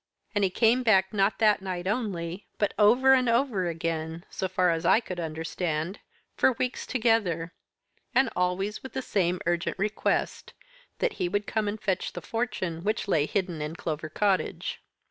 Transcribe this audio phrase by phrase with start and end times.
[0.33, 4.71] And he came back not that night only, but over and over again, so far
[4.71, 5.99] as I could understand,
[6.35, 7.53] for weeks together,
[8.15, 10.55] and always with the same urgent request,
[10.97, 14.81] that he would come and fetch the fortune which lay hidden in Clover Cottage.